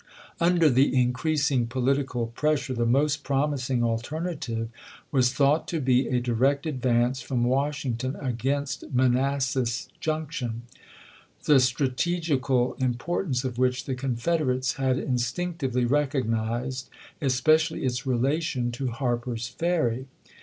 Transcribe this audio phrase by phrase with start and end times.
[0.39, 4.69] Under the increas ing political pressure, the most promising alterna tive
[5.11, 10.63] was thought to be a direct advance from Washington against Manassas Junction,
[11.43, 16.89] the strategical importance of which the Confederates had instinctively recognized,
[17.21, 20.07] especially its relation to Harper's Ferry.